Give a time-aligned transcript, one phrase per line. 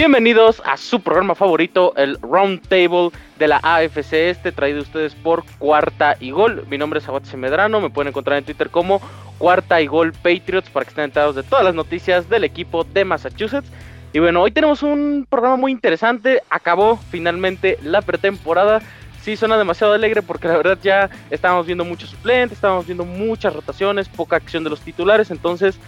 [0.00, 5.44] Bienvenidos a su programa favorito, el Round Table de la AFC Este, traído ustedes por
[5.58, 6.64] Cuarta y Gol.
[6.70, 9.02] Mi nombre es Abat Medrano, me pueden encontrar en Twitter como
[9.36, 13.04] Cuarta y Gol Patriots para que estén enterados de todas las noticias del equipo de
[13.04, 13.70] Massachusetts.
[14.14, 16.40] Y bueno, hoy tenemos un programa muy interesante.
[16.48, 18.80] Acabó finalmente la pretemporada.
[19.20, 23.52] Sí, suena demasiado alegre porque la verdad ya estábamos viendo muchos suplentes, estábamos viendo muchas
[23.52, 25.30] rotaciones, poca acción de los titulares.
[25.30, 25.78] Entonces,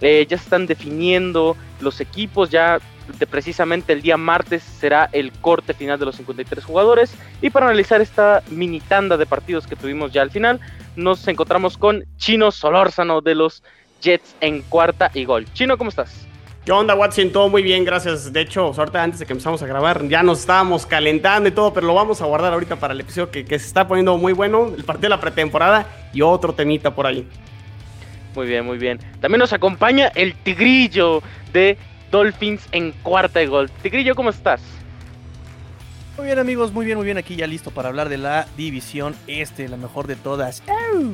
[0.00, 2.78] eh, ya se están definiendo los equipos, ya
[3.18, 7.14] de precisamente el día martes será el corte final de los 53 jugadores.
[7.42, 10.60] Y para analizar esta mini tanda de partidos que tuvimos ya al final,
[10.96, 13.62] nos encontramos con Chino Solórzano de los
[14.00, 15.46] Jets en cuarta y gol.
[15.52, 16.26] Chino, ¿cómo estás?
[16.64, 17.30] ¿Qué onda, Watson?
[17.30, 18.32] Todo muy bien, gracias.
[18.32, 21.72] De hecho, ahorita antes de que empezamos a grabar, ya nos estábamos calentando y todo,
[21.72, 24.32] pero lo vamos a guardar ahorita para el episodio que, que se está poniendo muy
[24.32, 27.24] bueno, el partido de la pretemporada y otro temita por ahí.
[28.34, 28.98] Muy bien, muy bien.
[29.20, 31.78] También nos acompaña el tigrillo de
[32.16, 33.70] Dolphins en cuarta y gol.
[33.82, 34.62] Tigrillo, ¿cómo estás?
[36.16, 37.18] Muy bien amigos, muy bien, muy bien.
[37.18, 40.62] Aquí ya listo para hablar de la división este, la mejor de todas.
[40.94, 41.12] Uh.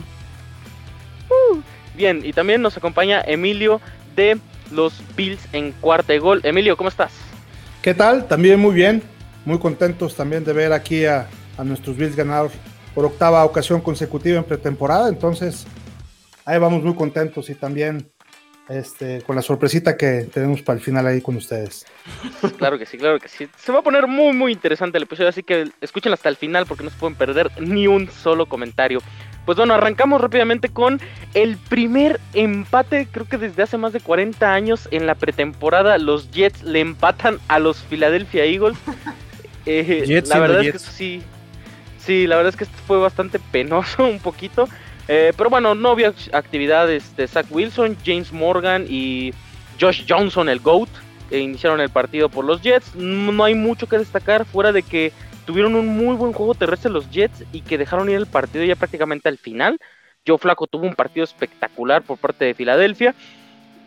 [1.96, 3.80] Bien, y también nos acompaña Emilio
[4.14, 4.38] de
[4.70, 6.40] los Bills en cuarta y gol.
[6.44, 7.10] Emilio, ¿cómo estás?
[7.82, 8.28] ¿Qué tal?
[8.28, 9.02] También muy bien.
[9.44, 11.26] Muy contentos también de ver aquí a,
[11.58, 12.48] a nuestros Bills ganar
[12.94, 15.08] por octava ocasión consecutiva en pretemporada.
[15.08, 15.66] Entonces,
[16.44, 18.08] ahí vamos muy contentos y también
[18.68, 21.86] este, con la sorpresita que tenemos para el final ahí con ustedes.
[22.58, 23.48] Claro que sí, claro que sí.
[23.56, 26.66] Se va a poner muy, muy interesante el episodio, así que escuchen hasta el final
[26.66, 29.00] porque no se pueden perder ni un solo comentario.
[29.44, 31.00] Pues bueno, arrancamos rápidamente con
[31.34, 36.30] el primer empate, creo que desde hace más de 40 años en la pretemporada, los
[36.30, 38.78] Jets le empatan a los Philadelphia Eagles.
[39.64, 41.22] Eh, la verdad es que sí,
[42.04, 44.68] sí, la verdad es que esto fue bastante penoso un poquito.
[45.08, 49.32] Eh, pero bueno, no había actividades de Zach Wilson, James Morgan y
[49.80, 50.88] Josh Johnson, el GOAT,
[51.28, 52.94] que iniciaron el partido por los Jets.
[52.94, 55.12] No hay mucho que destacar fuera de que
[55.44, 58.76] tuvieron un muy buen juego terrestre los Jets y que dejaron ir el partido ya
[58.76, 59.78] prácticamente al final.
[60.26, 63.14] Joe Flaco tuvo un partido espectacular por parte de Filadelfia.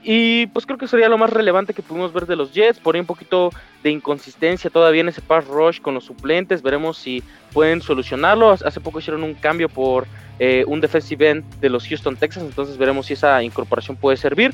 [0.08, 2.80] Y pues creo que sería lo más relevante que pudimos ver de los Jets.
[2.80, 3.50] Por ahí un poquito
[3.82, 6.62] de inconsistencia todavía en ese pass rush con los suplentes.
[6.62, 8.52] Veremos si pueden solucionarlo.
[8.52, 10.06] Hace poco hicieron un cambio por
[10.38, 12.46] eh, un defensive end de los Houston Texans.
[12.46, 14.54] Entonces veremos si esa incorporación puede servir.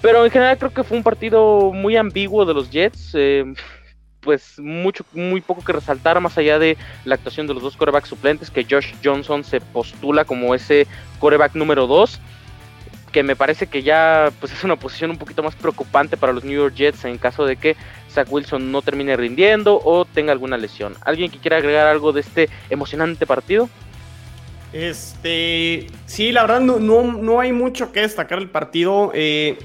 [0.00, 3.10] Pero en general creo que fue un partido muy ambiguo de los Jets.
[3.12, 3.52] Eh,
[4.20, 8.08] pues mucho, muy poco que resaltar más allá de la actuación de los dos corebacks
[8.08, 10.86] suplentes, que Josh Johnson se postula como ese
[11.18, 12.20] coreback número 2,
[13.12, 16.44] que me parece que ya pues es una posición un poquito más preocupante para los
[16.44, 17.76] New York Jets en caso de que
[18.10, 20.94] Zach Wilson no termine rindiendo o tenga alguna lesión.
[21.02, 23.68] ¿Alguien que quiera agregar algo de este emocionante partido?
[24.72, 29.10] Este, sí, la verdad no, no, hay mucho que destacar el partido.
[29.14, 29.58] Eh,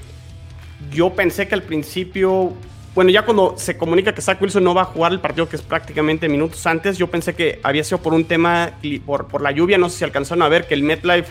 [0.90, 2.54] yo pensé que al principio
[2.96, 5.56] bueno, ya cuando se comunica que Zach Wilson no va a jugar el partido, que
[5.56, 8.72] es prácticamente minutos antes, yo pensé que había sido por un tema,
[9.04, 11.30] por, por la lluvia, no sé si alcanzaron a ver que el MetLife,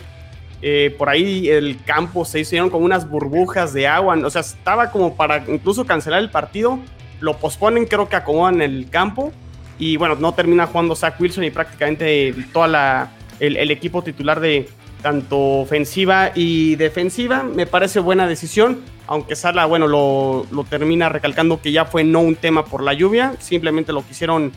[0.68, 4.90] eh, por ahí el campo se hicieron como unas burbujas de agua, o sea, estaba
[4.90, 6.80] como para incluso cancelar el partido,
[7.20, 9.30] lo posponen, creo que acomodan el campo,
[9.78, 14.68] y bueno, no termina jugando Zach Wilson y prácticamente toda la, el equipo titular de,
[15.06, 17.44] tanto ofensiva y defensiva.
[17.44, 22.34] Me parece buena decisión, aunque Sala, bueno, lo, termina recalcando que ya fue no un
[22.34, 24.50] tema por la lluvia, simplemente lo quisieron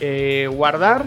[0.00, 1.06] eh, guardar.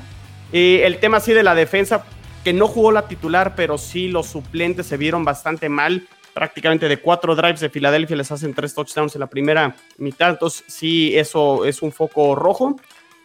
[0.52, 2.06] Eh, el tema sí de la defensa,
[2.48, 6.08] que no jugó la titular, pero sí los suplentes se vieron bastante mal.
[6.34, 10.64] Prácticamente de cuatro drives de Filadelfia les hacen tres touchdowns en la primera mitad, entonces
[10.66, 12.78] sí, eso es un foco rojo.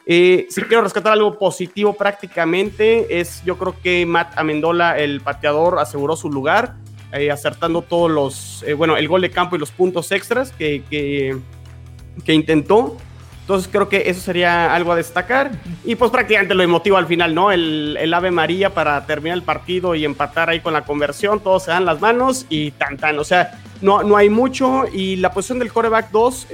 [0.06, 5.78] Eh, si quiero rescatar algo positivo prácticamente es yo creo que Matt Amendola, el pateador,
[5.78, 6.74] aseguró su lugar,
[7.12, 10.82] eh, acertando todos los, eh, bueno, el gol de campo y los puntos extras que,
[10.90, 12.96] que, intentó.
[13.42, 15.50] Entonces creo que eso sería algo a destacar.
[15.84, 17.52] Y pues prácticamente lo emotivo al final, ¿no?
[17.52, 21.40] El, el, Ave María para terminar el partido y empatar ahí con la conversión.
[21.40, 23.18] Todos se dan las manos y tan tan.
[23.18, 24.84] O sea, no, no hay mucho.
[24.92, 26.46] Y la posición del coreback 2,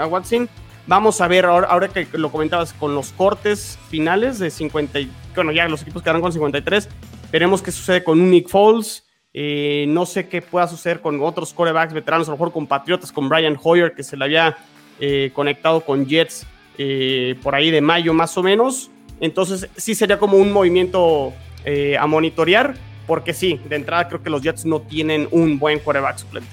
[0.00, 0.48] a Watson,
[0.88, 5.00] Vamos a ver, ahora, que lo comentabas, con los cortes finales de 50,
[5.34, 6.88] bueno, ya los equipos quedaron con 53,
[7.32, 9.04] veremos qué sucede con Nick Foles.
[9.38, 13.10] Eh, no sé qué pueda suceder con otros corebacks veteranos, a lo mejor con Patriotas,
[13.10, 14.56] con Brian Hoyer, que se le había
[15.00, 16.46] eh, conectado con Jets
[16.78, 18.90] eh, por ahí de mayo más o menos.
[19.20, 21.32] Entonces sí sería como un movimiento
[21.98, 22.74] a monitorear,
[23.08, 26.48] porque sí, de entrada creo que los Jets no tienen un buen coreback suplente.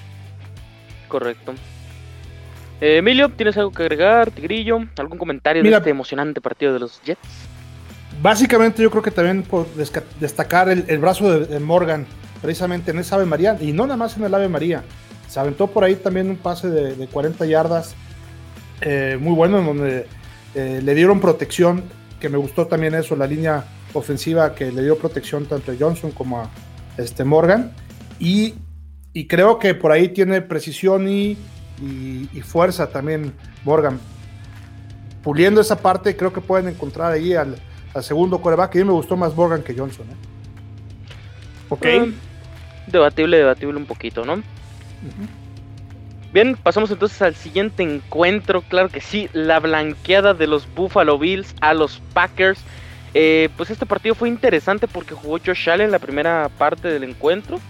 [1.06, 1.54] Correcto.
[2.80, 4.30] Eh, Emilio, ¿tienes algo que agregar?
[4.30, 7.20] Tigrillo, ¿algún comentario de este emocionante partido de los Jets?
[8.20, 9.66] Básicamente yo creo que también por
[10.20, 12.06] destacar el, brazo de, Morgan,
[12.42, 14.82] precisamente en esa Ave María, y no nada más en el Ave María,
[15.28, 17.94] se aventó por ahí también un pase de, 40 yardas
[18.84, 20.06] eh, muy bueno, en donde
[20.54, 21.84] eh, le dieron protección,
[22.20, 23.64] que me gustó también eso, la línea
[23.94, 26.50] ofensiva que le dio protección tanto a Johnson como a
[26.98, 27.72] este Morgan.
[28.20, 28.54] Y,
[29.14, 31.38] y creo que por ahí tiene precisión y,
[31.80, 33.32] y, fuerza también
[33.64, 33.98] Morgan.
[35.22, 37.56] Puliendo esa parte, creo que pueden encontrar ahí al,
[37.94, 38.74] al segundo coreback.
[38.74, 40.06] Y a mí me gustó más Morgan que Johnson.
[40.10, 40.16] ¿eh?
[41.70, 41.86] Ok.
[42.86, 44.42] debatible, debatible un poquito, ¿no?
[46.34, 48.62] Bien, pasamos entonces al siguiente encuentro.
[48.62, 52.58] Claro que sí, la blanqueada de los Buffalo Bills a los Packers.
[53.14, 57.04] Eh, pues este partido fue interesante porque jugó Josh Allen en la primera parte del
[57.04, 57.60] encuentro.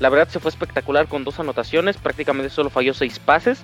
[0.00, 3.62] La verdad se fue espectacular con dos anotaciones, prácticamente solo falló seis pases.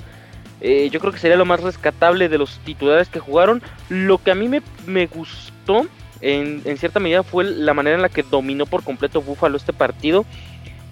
[0.62, 3.62] Eh, yo creo que sería lo más rescatable de los titulares que jugaron.
[3.90, 5.86] Lo que a mí me, gustó
[6.22, 10.24] en, cierta medida fue la manera en la que dominó por completo Buffalo este partido.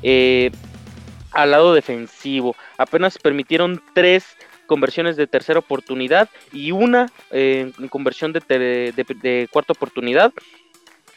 [0.03, 0.51] Eh,
[1.35, 2.57] al lado defensivo.
[2.79, 4.37] Apenas permitieron tres
[4.67, 10.33] conversiones de tercera oportunidad y una en conversión de, de, cuarta oportunidad.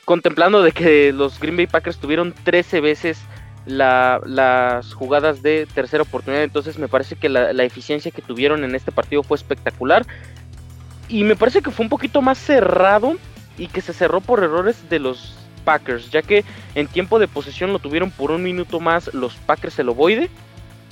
[0.06, 3.19] Contemplando de que los Green Bay Packers tuvieron 13 veces
[3.66, 6.44] las jugadas de tercera oportunidad.
[6.44, 10.06] Entonces me parece que la, eficiencia que tuvieron en este partido fue espectacular.
[11.10, 13.16] Y me parece que fue un poquito más cerrado
[13.58, 17.74] y que se cerró por errores de los Packers, ya que en tiempo de posesión
[17.74, 20.30] lo tuvieron por un minuto más los Packers el ovoide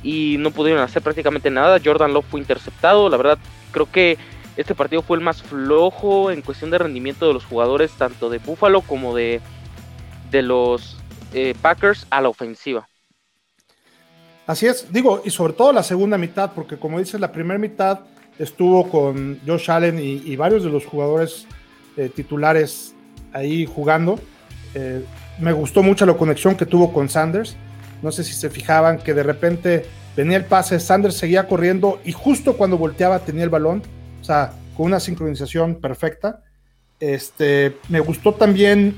[0.04, 1.80] y no pudieron hacer prácticamente nada.
[1.82, 3.08] Jordan Love fue interceptado.
[3.08, 3.38] La verdad,
[3.72, 4.18] creo que
[4.58, 8.40] este partido fue el más flojo en cuestión de rendimiento de los jugadores, tanto de
[8.40, 9.40] Buffalo como de,
[10.30, 10.98] de los
[11.34, 12.90] eh, Packers a la ofensiva.
[14.46, 18.02] Así es, digo, y sobre todo la segunda mitad, porque como dices, la primera mitad
[18.38, 21.48] estuvo con Josh Allen y, varios de los jugadores
[21.96, 22.94] eh, titulares
[23.32, 24.20] ahí jugando.
[24.76, 25.04] Eh,
[25.40, 27.56] me gustó mucho la conexión que tuvo con Sanders.
[28.02, 29.86] No sé si se fijaban que de repente
[30.16, 33.82] venía el pase, Sanders seguía corriendo y justo cuando volteaba tenía el balón,
[34.22, 36.44] o sea, con una sincronización perfecta.
[37.00, 38.96] Este, me gustó también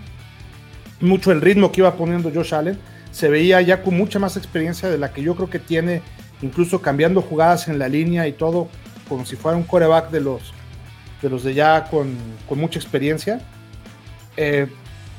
[1.00, 2.78] mucho el ritmo que iba poniendo Josh Allen.
[3.12, 6.02] Se veía ya con mucha más experiencia de la que yo creo que tiene,
[6.42, 8.68] incluso cambiando jugadas en la línea y todo,
[9.08, 10.54] como si fuera un coreback de los
[11.22, 12.16] de, los de ya con,
[12.52, 13.42] mucha experiencia.
[14.36, 14.68] Eh,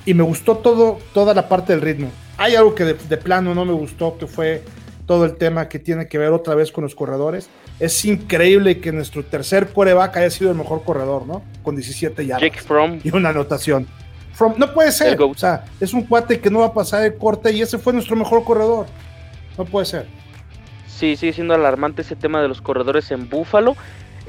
[0.04, 2.10] y me gustó todo, toda la parte del ritmo.
[2.36, 4.62] Hay algo que de, plano no me gustó, que fue
[5.06, 7.48] todo el tema que tiene que ver otra vez con los corredores.
[7.80, 11.42] Es increíble que nuestro tercer coreback haya sido el mejor corredor, ¿no?
[11.62, 12.42] Con 17 yardas.
[13.04, 13.86] Y una anotación.
[14.34, 15.20] From, no puede ser.
[15.20, 17.92] O sea, es un cuate que no va a pasar el corte y ese fue
[17.92, 18.86] nuestro mejor corredor.
[19.56, 20.06] No puede ser.
[20.86, 23.76] Sí, sigue siendo alarmante ese tema de los corredores en Búfalo.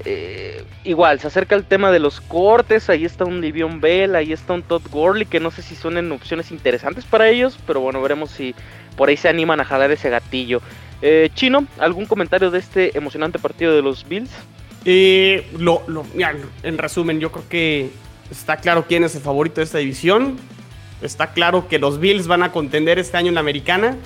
[0.06, 2.90] Eh, igual, se acerca el tema de los cortes.
[2.90, 6.12] Ahí está un Livion Bell, ahí está un Todd Gurley, que no sé si son
[6.12, 8.56] opciones interesantes para ellos, pero bueno, veremos si
[8.96, 10.62] por ahí se animan a jalar ese gatillo.
[11.01, 14.31] Eh, Chino, ¿algún comentario de este emocionante partido de los Bills?
[14.86, 15.84] Eh, lo,
[16.63, 17.90] en resumen, yo creo que
[18.31, 20.38] está claro quién es el favorito de esta división.
[21.01, 23.98] Está claro que los Bills van a contender este año en la americana.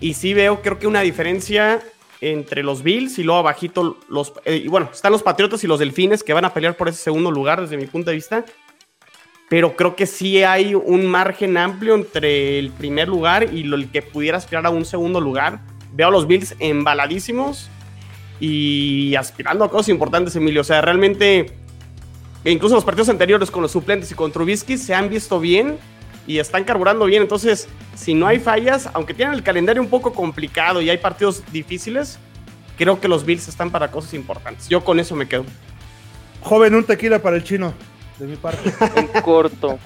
[0.00, 1.80] Y sí veo, creo que una diferencia
[2.22, 4.32] entre los Bills y luego abajito los...
[4.44, 7.02] Eh, y bueno, están los Patriotas y los Delfines que van a pelear por ese
[7.02, 8.44] segundo lugar desde mi punto de vista.
[9.48, 13.90] Pero creo que sí hay un margen amplio entre el primer lugar y lo, el
[13.90, 15.62] que pudiera aspirar a un segundo lugar.
[15.92, 17.68] Veo a los Bills embaladísimos
[18.38, 20.60] y aspirando a cosas importantes, Emilio.
[20.60, 21.50] O sea, realmente,
[22.44, 25.76] incluso los partidos anteriores con los suplentes y con Trubisky se han visto bien
[26.28, 27.22] y están carburando bien.
[27.22, 31.42] Entonces, si no hay fallas, aunque tienen el calendario un poco complicado y hay partidos
[31.52, 32.18] difíciles,
[32.76, 34.68] creo que los Bills están para cosas importantes.
[34.68, 35.44] Yo con eso me quedo.
[36.42, 37.72] Joven, un tequila para el chino,
[38.18, 38.72] de mi parte.
[38.96, 39.78] en corto.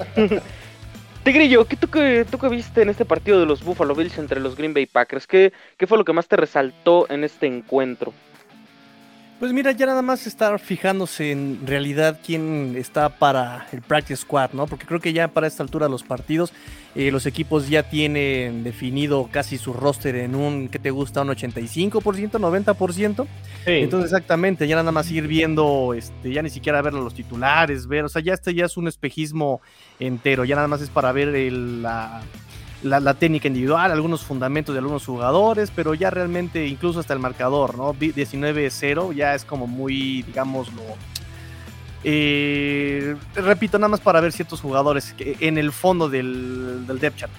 [1.22, 4.40] Tigrillo, ¿qué tú, que, tú que viste en este partido de los Buffalo Bills entre
[4.40, 5.26] los Green Bay Packers?
[5.26, 8.12] ¿Qué, ¿Qué fue lo que más te resaltó en este encuentro?
[9.38, 14.52] Pues mira, ya nada más estar fijándose en realidad quién está para el practice squad,
[14.54, 14.66] ¿no?
[14.66, 16.54] Porque creo que ya para esta altura los partidos,
[16.94, 21.20] eh, los equipos ya tienen definido casi su roster en un, ¿qué te gusta?
[21.20, 23.26] Un 85%, 90%.
[23.66, 28.06] Entonces exactamente, ya nada más ir viendo, este, ya ni siquiera ver los titulares, ver,
[28.06, 29.60] o sea, ya este ya es un espejismo
[30.00, 32.22] entero, ya nada más es para ver el, la
[32.86, 37.76] la, técnica individual, algunos fundamentos de algunos jugadores, pero ya realmente incluso hasta el marcador,
[37.76, 37.94] ¿no?
[37.94, 40.82] 19-0 ya es como muy, digámoslo,
[42.04, 47.32] eh, repito, nada más para ver ciertos jugadores en el fondo del, del depth chart.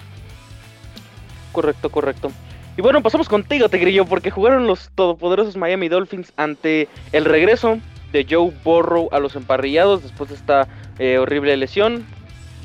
[1.52, 2.30] Correcto, correcto.
[2.76, 7.78] Y bueno, pasamos contigo, Tegrillo, porque jugaron los todopoderosos Miami Dolphins ante el regreso
[8.12, 12.06] de Joe Burrow a los emparrillados después de esta eh, horrible lesión.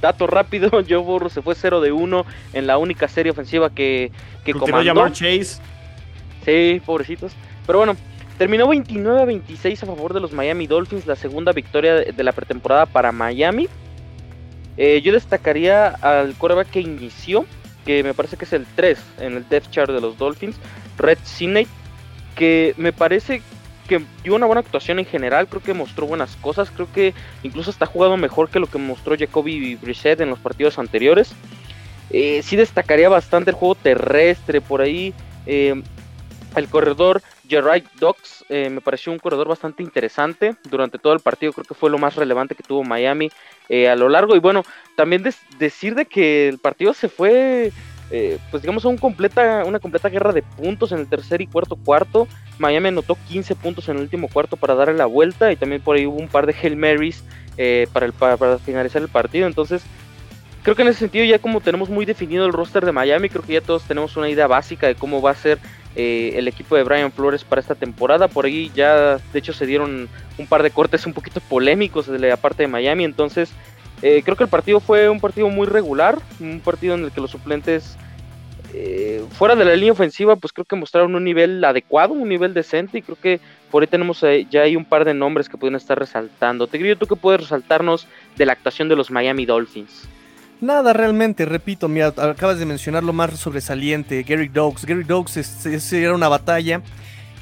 [0.04, 4.12] Dato rápido, Joe Burrow se fue 0 de 1 en la única serie ofensiva que,
[4.44, 4.84] que comandó.
[4.84, 5.62] llamar Chase.
[6.46, 7.32] Sí, pobrecitos.
[7.66, 7.96] Pero bueno,
[8.38, 12.32] Terminó 29 a 26 a favor de los Miami Dolphins, la segunda victoria de la
[12.32, 13.68] pretemporada para Miami.
[14.76, 17.46] Eh, yo destacaría al coreback que inició,
[17.86, 20.58] que me parece que es el 3 en el depth chart de los Dolphins,
[20.98, 21.68] Red Sinney,
[22.36, 23.44] que me parece
[23.84, 27.14] que dio una buena actuación en general, creo que mostró buenas cosas, creo que
[27.44, 31.34] incluso está jugando mejor que lo que mostró Jacoby Brissett en los partidos anteriores.
[32.10, 35.14] Eh, sí destacaría bastante el juego terrestre por ahí.
[35.46, 35.82] Eh,
[36.56, 41.54] el corredor Gerard Dox eh, me pareció un corredor bastante interesante durante todo el partido.
[41.54, 43.32] Creo que fue lo más relevante que tuvo Miami
[43.90, 44.36] a lo largo.
[44.36, 44.64] Y bueno,
[44.96, 45.24] también
[45.58, 47.72] decir de que el partido se fue
[48.12, 52.28] eh, pues digamos, completa, una completa guerra de puntos en el tercer y cuarto cuarto.
[52.60, 55.96] Miami anotó 15 puntos en el último cuarto para darle la vuelta y también por
[55.96, 57.24] ahí hubo un par de Hail Marys
[57.58, 59.48] eh, para, para, finalizar el partido.
[59.48, 59.84] Entonces,
[60.62, 63.44] creo que en ese sentido ya como tenemos muy definido el roster de Miami, creo
[63.44, 65.60] que ya todos tenemos una idea básica de cómo va a ser
[65.96, 68.28] eh, el equipo de Brian Flores para esta temporada.
[68.28, 72.18] Por ahí ya, de hecho, se dieron un par de cortes un poquito polémicos de
[72.18, 73.04] la parte de Miami.
[73.04, 73.52] Entonces,
[74.24, 77.32] creo que el partido fue un partido muy regular, un partido en el que los
[77.32, 77.98] suplentes
[78.76, 82.56] eh, fuera de la línea ofensiva, pues creo que mostraron un nivel adecuado, un nivel
[82.56, 85.58] decente, y creo que por ahí tenemos eh, ya hay un par de nombres que
[85.58, 86.66] pueden estar resaltando.
[86.66, 90.08] Te ¿tú qué puedes resaltarnos de la actuación de los Miami Dolphins?
[90.60, 94.86] Nada realmente, repito, mira, acabas de mencionar lo más sobresaliente, Gary Dogs.
[94.86, 96.82] Gary Dogs era una batalla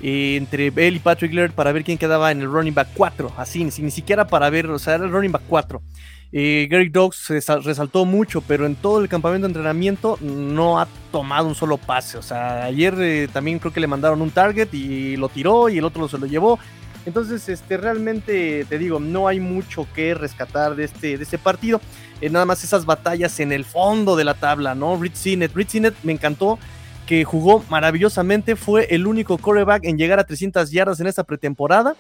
[0.02, 3.32] eh, entre él y Patrick Laird para ver quién quedaba en el running back 4,
[3.38, 5.82] así, ni, ni siquiera para ver, o sea, era el running back 4.
[6.32, 7.30] Gary Dogs
[7.64, 12.18] resaltó mucho, pero en todo el campamento de entrenamiento no ha tomado un solo pase.
[12.18, 15.78] O sea, ayer eh, también creo que le mandaron un target y lo tiró y
[15.78, 16.58] el otro se lo llevó.
[17.06, 21.82] Entonces, este, realmente te digo, no hay mucho que rescatar de este, de este partido.
[22.22, 24.98] Eh, nada más esas batallas en el fondo de la tabla, ¿no?
[24.98, 26.60] Rich Sinet, Rich Sinet me encantó
[27.08, 28.56] que jugó maravillosamente.
[28.56, 31.96] Fue el único coreback en llegar a 300 yardas en esta pretemporada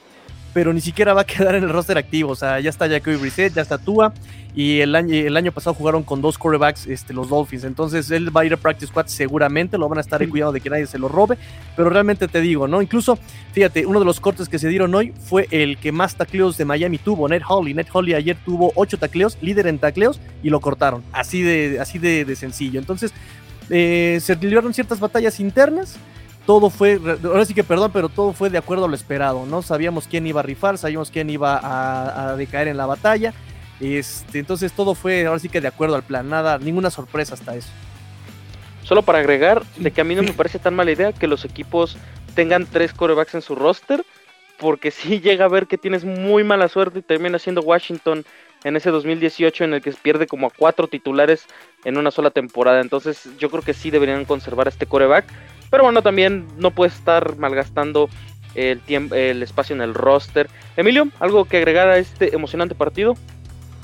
[0.54, 2.32] pero ni siquiera va a quedar en el roster activo.
[2.32, 4.14] O sea, ya está Jacoby Brissett, ya está Tua,
[4.54, 7.64] y el año, el año pasado jugaron con dos quarterbacks este, los Dolphins.
[7.64, 10.60] Entonces él va a ir a Practice Squad seguramente, lo van a estar cuidado de
[10.60, 11.38] que nadie se lo robe.
[11.76, 12.82] Pero realmente te digo, ¿no?
[12.82, 13.18] Incluso,
[13.54, 16.66] fíjate, uno de los cortes que se dieron hoy fue el que más tacleos de
[16.66, 17.74] Miami tuvo, Ned Holly.
[17.74, 21.04] Ned Holly ayer tuvo ocho tacleos, líder en tacleos, y lo cortaron.
[21.14, 22.80] Así de, así de, sencillo.
[22.80, 23.14] Entonces,
[23.70, 25.98] eh, se libraron ciertas batallas internas
[26.46, 29.62] todo fue, ahora sí que perdón, pero todo fue de acuerdo a lo esperado, ¿no?
[29.62, 33.34] Sabíamos quién iba a rifar, sabíamos quién iba a, decaer en la batalla.
[33.80, 37.56] Este, entonces todo fue ahora sí que de acuerdo al plan, nada, ninguna sorpresa hasta
[37.56, 37.70] eso.
[38.84, 41.46] Solo para agregar, de que a mí no me parece tan mala idea que los
[41.46, 41.98] equipos
[42.36, 44.04] tengan tres corebacks en su roster,
[44.58, 48.26] porque si llega a ver que tienes muy mala suerte y termina siendo Washington
[48.64, 51.46] en ese 2018 en el que pierde como a cuatro titulares
[51.84, 52.82] en una sola temporada.
[52.82, 55.26] Entonces yo creo que sí deberían conservar este coreback.
[55.70, 58.10] Pero bueno, también no puede estar malgastando
[58.56, 60.50] el, tiempo, el espacio en el roster.
[60.76, 63.16] Emilio, ¿algo que agregar a este emocionante partido?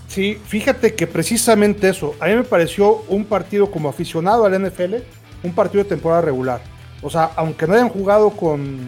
[0.08, 4.96] Sí, fíjate que precisamente eso, a mí me pareció un partido como aficionado al NFL,
[5.44, 6.62] un partido de temporada regular.
[7.02, 8.80] O sea, aunque no hayan jugado con,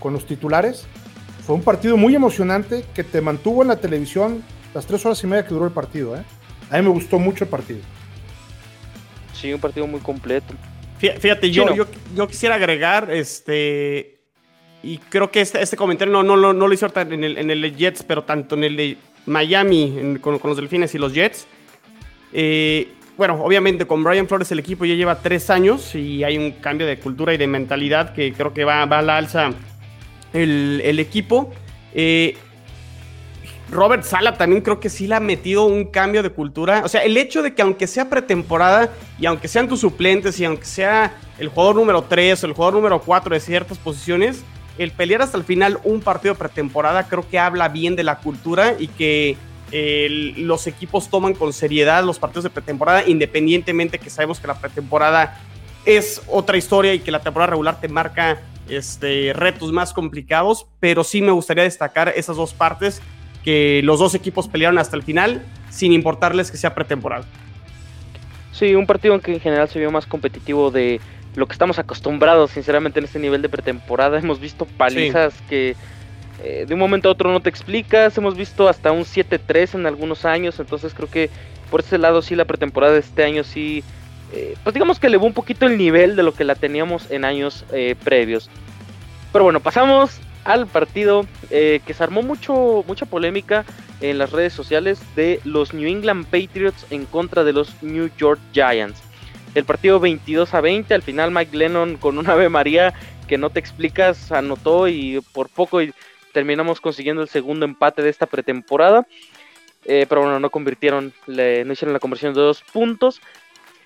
[0.00, 0.86] con los titulares,
[1.46, 4.42] fue un partido muy emocionante que te mantuvo en la televisión
[4.74, 6.16] las tres horas y media que duró el partido.
[6.16, 6.22] ¿eh?
[6.70, 7.80] A mí me gustó mucho el partido.
[9.32, 10.54] Sí, un partido muy completo.
[10.98, 11.66] Fíjate, yo,
[12.16, 14.18] yo, quisiera agregar, este,
[14.82, 17.76] y creo que este, este comentario no, no, no, lo hizo en el, en el
[17.76, 18.96] Jets, pero tanto en el de
[19.26, 21.46] Miami con, los Delfines y los Jets.
[22.32, 26.52] Eh, bueno, obviamente con Brian Flores el equipo ya lleva tres años y hay un
[26.52, 29.50] cambio de cultura y de mentalidad que creo que va, va a la alza
[30.32, 31.52] el, el equipo.
[31.94, 32.36] Eh,
[33.70, 36.82] Robert Sala también creo que sí le ha metido un cambio de cultura.
[36.84, 40.44] O sea, el hecho de que aunque sea pretemporada y aunque sean tus suplentes y
[40.44, 44.42] aunque sea el jugador número 3 o el jugador número 4 de ciertas posiciones,
[44.78, 48.74] el pelear hasta el final un partido pretemporada creo que habla bien de la cultura
[48.78, 49.36] y que
[50.38, 55.38] los equipos toman con seriedad los partidos de pretemporada, independientemente que sabemos que la pretemporada
[55.84, 61.04] es otra historia y que la temporada regular te marca este, retos más complicados, pero
[61.04, 63.02] sí me gustaría destacar esas dos partes
[63.48, 67.24] que los dos equipos pelearon hasta el final, sin importarles que sea pretemporal.
[68.52, 71.00] Sí, un partido en que en general se vio más competitivo de
[71.34, 74.18] lo que estamos acostumbrados, sinceramente, en este nivel de pretemporada.
[74.22, 75.76] Hemos visto palizas que
[76.44, 78.18] eh, de un momento a otro no te explicas.
[78.18, 80.60] Hemos visto hasta un 7-3 en algunos años.
[80.60, 81.30] Entonces creo que
[81.70, 83.82] por ese lado sí la pretemporada de este año sí,
[84.34, 87.24] eh, pues digamos que elevó un poquito el nivel de lo que la teníamos en
[87.24, 88.50] años eh, previos.
[89.32, 93.66] Pero bueno, pasamos al partido eh, que se armó mucho, mucha polémica
[94.00, 98.40] en las redes sociales de los New England Patriots en contra de los New York
[98.54, 98.98] Giants.
[99.54, 102.94] El partido 22 a 20, al final Mike Lennon con una Ave María
[103.28, 105.80] que no te explicas, anotó y por poco
[106.32, 109.06] terminamos consiguiendo el segundo empate de esta pretemporada.
[109.84, 113.20] Eh, pero bueno, no convirtieron, no hicieron la conversión de dos puntos.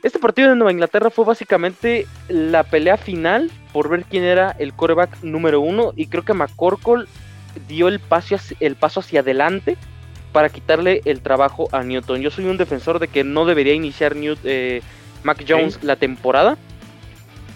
[0.02, 4.72] Este partido de Nueva Inglaterra fue básicamente la pelea final por ver quién era el
[4.72, 5.92] coreback número uno.
[5.94, 7.04] Y creo que McCorkle
[7.68, 9.76] dio el paso, hacia, el paso hacia adelante
[10.32, 12.20] para quitarle el trabajo a Newton.
[12.20, 14.82] Yo soy un defensor de que no debería iniciar eh,
[15.22, 16.58] Mac Jones la temporada.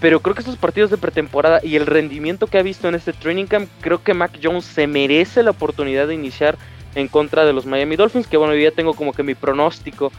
[0.00, 3.12] Pero creo que estos partidos de pretemporada y el rendimiento que ha visto en este
[3.12, 6.58] training camp, creo que Mac Jones se merece la oportunidad de iniciar
[6.94, 10.12] en contra de los Miami Dolphins, que bueno, yo ya tengo como que mi pronóstico,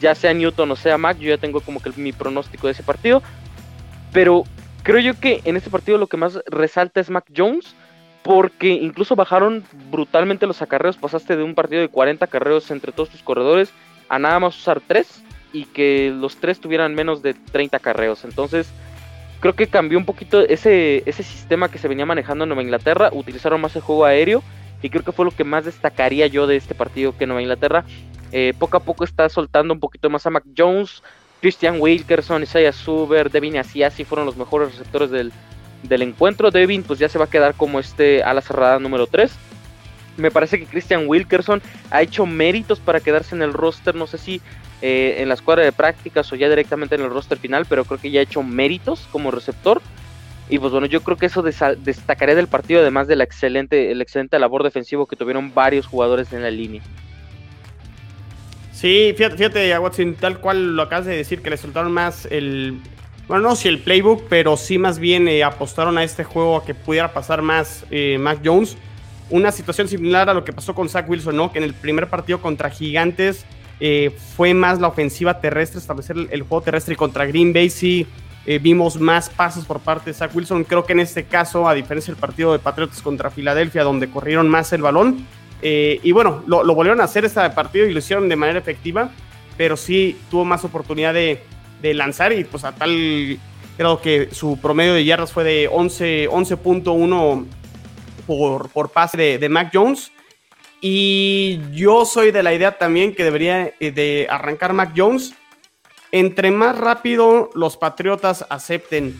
[0.00, 2.82] ya sea Newton o sea Mac, yo ya tengo como que mi pronóstico de ese
[2.82, 3.22] partido,
[4.12, 4.44] pero
[4.82, 7.74] creo yo que en este partido lo que más resalta es Mac Jones,
[8.22, 13.10] porque incluso bajaron brutalmente los acarreos, pasaste de un partido de 40 acarreos entre todos
[13.10, 13.72] tus corredores
[14.08, 18.68] a nada más usar 3 y que los 3 tuvieran menos de 30 acarreos, entonces
[19.40, 23.10] creo que cambió un poquito ese, ese sistema que se venía manejando en Nueva Inglaterra,
[23.12, 24.42] utilizaron más el juego aéreo
[24.82, 27.84] y creo que fue lo que más destacaría yo de este partido que Nueva Inglaterra.
[28.32, 31.02] Eh, poco a poco está soltando un poquito más a Mac Jones,
[31.40, 35.32] Christian Wilkerson, Isaiah Suber, Devin Asiasi fueron los mejores receptores del,
[36.02, 36.50] encuentro.
[36.50, 39.30] Devin pues ya se va a quedar como este ala cerrada número 3.
[40.16, 44.18] Me parece que Christian Wilkerson ha hecho méritos para quedarse en el roster, no sé
[44.18, 44.40] si
[44.82, 48.00] eh, en la escuadra de prácticas o ya directamente en el roster final, pero creo
[48.00, 49.80] que ya ha hecho méritos como receptor.
[50.50, 54.00] Y pues bueno, yo creo que eso destacaré del partido, además de la excelente, el
[54.00, 56.82] excelente labor defensivo que tuvieron varios jugadores en la línea.
[58.78, 62.80] Sí, fíjate, fíjate Watson, tal cual lo acabas de decir, que le soltaron más el.
[63.26, 66.64] Bueno, no si el playbook, pero sí más bien eh, apostaron a este juego a
[66.64, 68.76] que pudiera pasar más eh, Mac Jones.
[69.30, 71.50] Una situación similar a lo que pasó con Zach Wilson, ¿no?
[71.50, 73.44] Que en el primer partido contra Gigantes
[73.80, 77.70] eh, fue más la ofensiva terrestre, establecer el, el, juego terrestre y contra Green Bay
[77.70, 78.06] sí
[78.62, 80.64] vimos más pasos por parte de Zach Wilson.
[80.64, 84.48] Creo que en este caso, a diferencia del partido de Patriotas contra Filadelfia, donde corrieron
[84.48, 85.26] más el balón,
[85.62, 89.10] eh, y bueno, lo, volvieron a hacer este partido y lo hicieron de manera efectiva,
[89.56, 91.40] pero sí tuvo más oportunidad de,
[91.80, 93.38] lanzar y pues a tal
[93.76, 97.46] creo que su promedio de yardas fue de 11.1
[98.26, 100.10] por, por pase de, de Mac Jones.
[100.80, 105.34] Y yo soy de la idea también que debería eh, de arrancar Mac Jones
[106.12, 109.14] entre más rápido los Patriotas acepten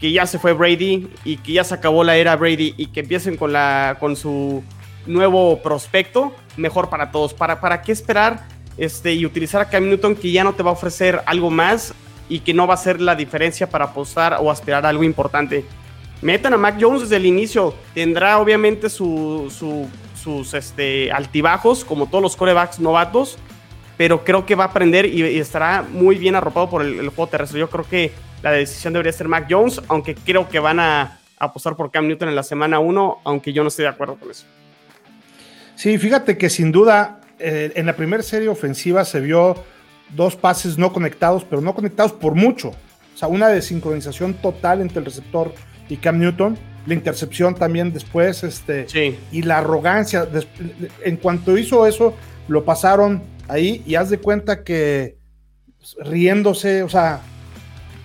[0.00, 3.00] que ya se fue Brady y que ya se acabó la era Brady y que
[3.00, 4.62] empiecen con, la, con su
[5.06, 7.34] nuevo prospecto, mejor para todos.
[7.34, 10.70] ¿Para, para qué esperar este, y utilizar a Cam Newton que ya no te va
[10.70, 11.94] a ofrecer algo más
[12.28, 15.64] y que no va a ser la diferencia para apostar o aspirar a algo importante?
[16.22, 17.74] Metan a Mac Jones desde el inicio.
[17.92, 19.52] Tendrá obviamente sus
[20.54, 23.38] este, altibajos, como todos los corebacks novatos
[23.96, 27.60] pero creo que va a aprender y, estará muy bien arropado por el, juego terrestre.
[27.60, 28.12] Yo creo que
[28.42, 32.28] la decisión debería ser Mac Jones, aunque creo que van a apostar por Cam Newton
[32.28, 34.46] en la semana 1, aunque yo no estoy de acuerdo con eso.
[35.76, 39.56] Sí, fíjate que sin duda eh, en la primera serie ofensiva se vio
[40.14, 42.68] dos pases no conectados, pero no conectados por mucho.
[42.68, 45.54] O sea, una desincronización total entre el receptor
[45.88, 46.56] y Cam Newton.
[46.86, 48.86] La intercepción también después, este,
[49.32, 50.28] y la arrogancia.
[51.02, 52.14] En cuanto hizo eso,
[52.46, 55.16] lo pasaron ahí y haz de cuenta que
[55.78, 57.20] pues, riéndose, o sea,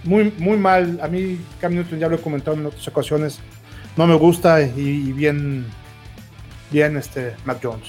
[0.03, 0.99] muy, muy mal.
[1.01, 3.39] A mí Cam Newton ya lo he comentado en otras ocasiones,
[3.97, 5.65] no me gusta y, bien,
[6.71, 7.87] bien este Mac Jones.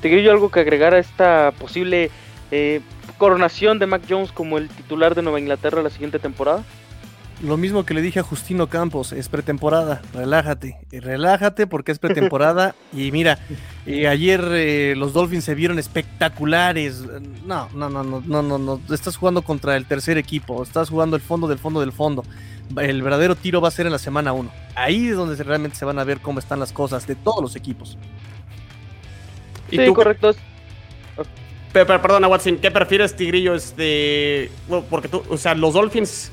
[0.00, 2.10] ¿Te yo algo que agregar a esta posible
[2.50, 2.80] eh,
[3.18, 6.64] coronación de Mac Jones como el titular de Nueva Inglaterra la siguiente temporada?
[7.42, 12.74] Lo mismo que le dije a Justino Campos, es pretemporada, relájate, relájate porque es pretemporada
[12.92, 13.38] y mira,
[13.86, 17.04] ayer eh, los Dolphins se vieron espectaculares.
[17.46, 21.14] No, no, no, no, no, no, no, estás jugando contra el tercer equipo, estás jugando
[21.14, 22.24] el fondo del fondo del fondo.
[22.76, 24.50] El verdadero tiro va a ser en la semana 1.
[24.74, 27.56] Ahí es donde realmente se van a ver cómo están las cosas de todos los
[27.56, 27.96] equipos.
[29.70, 30.34] ¿Y sí, tú, correcto.
[31.72, 33.54] Pero, perdona, Watson, ¿qué prefieres, Tigrillo?
[33.54, 34.50] Este,
[34.88, 36.30] porque tú, o sea, los Dolphins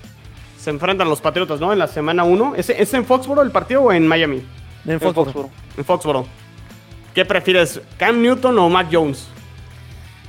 [0.57, 1.73] se enfrentan los Patriotas, ¿no?
[1.73, 2.53] En la semana 1.
[2.55, 4.43] ¿Es, ¿Es, en Foxboro el partido o en Miami?
[4.85, 5.49] En Foxboro.
[5.77, 6.25] En Foxboro.
[7.13, 9.27] ¿Qué prefieres, Cam Newton o Mac Jones?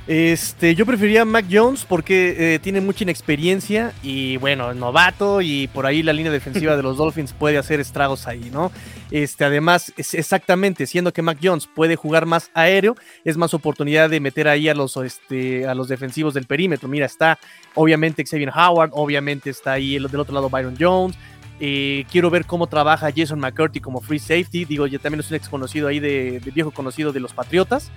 [0.07, 5.85] Este, yo preferiría Mac Jones porque eh, tiene mucha inexperiencia y bueno, novato y por
[5.85, 8.71] ahí la línea defensiva de los Dolphins puede hacer estragos ahí, ¿no?
[9.11, 14.09] Este, además, es exactamente, siendo que Mac Jones puede jugar más aéreo, es más oportunidad
[14.09, 16.87] de meter ahí a los, este, a los defensivos del perímetro.
[16.87, 17.37] Mira, está
[17.75, 21.17] obviamente Xavier Howard, obviamente está ahí del otro lado Byron Jones.
[21.59, 24.63] Eh, quiero ver cómo trabaja Jason McCurdy como free safety.
[24.63, 27.91] Digo, ya también es un ex conocido ahí de, de viejo conocido de los Patriotas.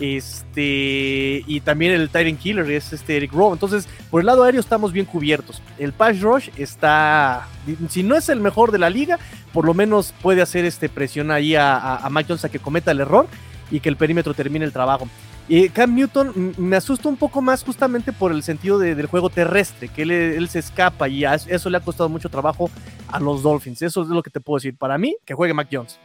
[0.00, 3.52] Este, y también el Tyrant Killer es este Eric Rowe.
[3.52, 5.62] Entonces, por el lado aéreo estamos bien cubiertos.
[5.78, 7.46] El Pass Rush está,
[7.88, 9.18] si no es el mejor de la liga,
[9.52, 12.90] por lo menos puede hacer este presión ahí a, a, Mike Jones a que cometa
[12.90, 13.26] el error
[13.70, 15.08] y que el perímetro termine el trabajo.
[15.46, 19.88] Y Cam Newton me asusta un poco más justamente por el sentido del juego terrestre,
[19.88, 22.70] que él, se escapa y eso le ha costado mucho trabajo
[23.08, 23.82] a los Dolphins.
[23.82, 24.74] Eso es lo que te puedo decir.
[24.76, 25.98] Para mí, que juegue Mac Jones.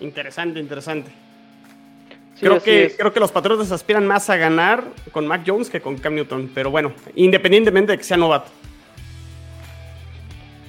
[0.00, 1.25] Interesante, interesante.
[2.38, 5.96] Creo, que, creo que los Patriotas aspiran más a ganar con Mac Jones que con
[5.96, 6.50] Cam Newton.
[6.54, 8.50] Pero bueno, independientemente de que sea novato.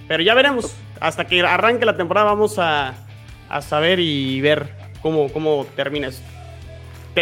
[0.07, 0.75] Pero ya veremos.
[0.99, 2.95] Hasta que arranque la temporada vamos a,
[3.49, 4.69] a saber y ver
[5.01, 6.25] cómo, cómo termina esto.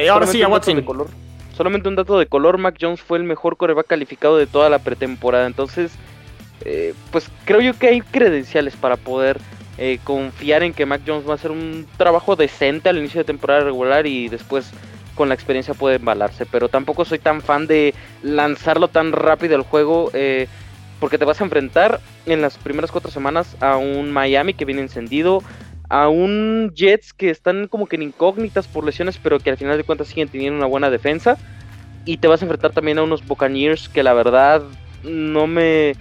[0.10, 0.77] ahora sí, a Watson.
[0.77, 1.08] De color.
[1.55, 4.79] Solamente un dato de color, Mac Jones fue el mejor coreback calificado de toda la
[4.79, 5.47] pretemporada.
[5.47, 5.93] Entonces,
[6.65, 9.39] eh, pues creo yo que hay credenciales para poder
[9.77, 13.25] eh, confiar en que Mac Jones va a hacer un trabajo decente al inicio de
[13.25, 14.71] temporada regular y después
[15.15, 16.45] con la experiencia puede embalarse.
[16.45, 20.11] Pero tampoco soy tan fan de lanzarlo tan rápido al juego.
[20.13, 20.47] Eh,
[20.99, 24.81] porque te vas a enfrentar en las primeras cuatro semanas a un Miami que viene
[24.81, 25.43] encendido,
[25.89, 29.77] a un Jets que están como que en incógnitas por lesiones, pero que al final
[29.77, 31.38] de cuentas siguen teniendo una buena defensa.
[32.05, 34.63] Y te vas a enfrentar también a unos Buccaneers que la verdad
[35.03, 35.95] no me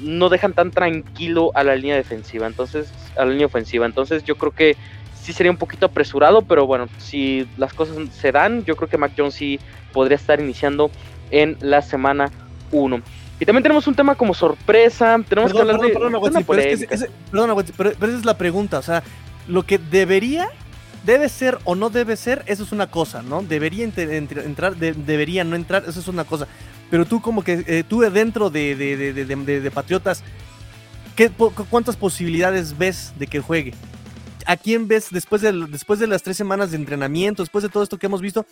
[0.00, 3.86] no dejan tan tranquilo a la línea defensiva, entonces a la línea ofensiva.
[3.86, 4.76] Entonces yo creo que
[5.20, 8.98] sí sería un poquito apresurado, pero bueno, si las cosas se dan, yo creo que
[8.98, 9.60] Mac Jones sí
[9.92, 10.90] podría estar iniciando
[11.30, 12.30] en la semana
[12.72, 13.02] 1.
[13.40, 15.18] Y también tenemos un tema como sorpresa.
[15.28, 15.90] Tenemos que hablar de.
[15.90, 16.88] Perdona, pero, es que
[17.76, 18.78] pero, esa es la pregunta.
[18.78, 19.02] O sea,
[19.46, 20.48] lo que debería,
[21.04, 23.42] debe ser o no debe ser, eso es una cosa, ¿no?
[23.42, 26.48] Debería entrar, debería no entrar, eso es una cosa.
[26.90, 30.22] Pero tú, como que eh, tú dentro de, de, Patriotas,
[31.16, 31.30] ¿qué,
[31.70, 33.74] ¿cuántas posibilidades ves de que juegue?
[34.46, 37.82] ¿A quién ves después de, después de las tres semanas de entrenamiento, después de todo
[37.82, 38.46] esto que hemos visto?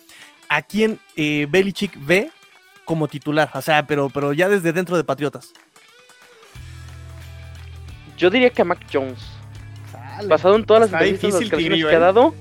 [0.49, 2.29] ¿A quién eh, Belichick ve
[2.87, 5.51] como titular, o sea, pero, pero ya desde dentro de Patriotas.
[8.17, 9.19] Yo diría que a Mac Jones.
[10.25, 11.99] Basado en todas las entrevistas que ha ¿eh?
[11.99, 12.33] dado,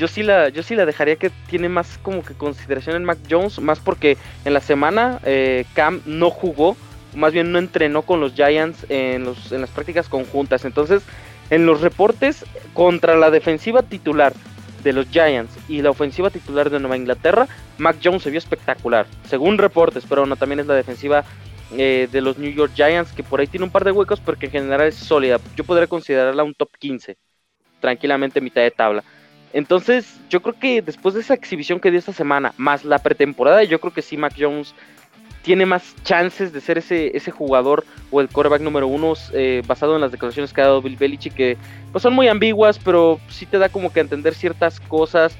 [0.00, 3.18] yo sí la, yo sí la dejaría que tiene más como que consideración en Mac
[3.28, 6.74] Jones, más porque en la semana eh, Cam no jugó,
[7.14, 10.64] más bien no entrenó con los Giants en, los, en las prácticas conjuntas.
[10.64, 11.02] Entonces,
[11.50, 14.32] en los reportes contra la defensiva titular
[14.82, 19.06] de los Giants y la ofensiva titular de Nueva Inglaterra, Mac Jones se vio espectacular,
[19.28, 21.24] según reportes, pero no, también es la defensiva
[21.72, 24.38] eh, de los New York Giants, que por ahí tiene un par de huecos, pero
[24.38, 25.38] que en general es sólida.
[25.56, 27.18] Yo podría considerarla un top 15,
[27.82, 29.04] tranquilamente mitad de tabla.
[29.52, 33.64] Entonces, yo creo que después de esa exhibición que dio esta semana, más la pretemporada,
[33.64, 34.74] yo creo que sí, Mac Jones
[35.42, 39.94] tiene más chances de ser ese, ese jugador o el quarterback número uno eh, basado
[39.94, 41.56] en las declaraciones que ha dado Bill Belichick que
[41.92, 45.36] pues son muy ambiguas pero sí te da como que entender ciertas cosas